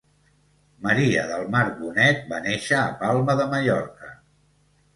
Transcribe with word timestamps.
Maria 0.85 1.25
del 1.31 1.43
Mar 1.57 1.61
Bonet, 1.75 2.25
va 2.33 2.41
néixer 2.47 2.81
a 2.81 2.89
Palma 3.05 3.39
de 3.43 3.49
Mallorca. 3.55 4.13